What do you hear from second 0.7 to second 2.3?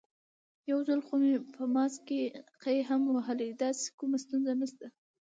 ځل خو مې په ماسک کې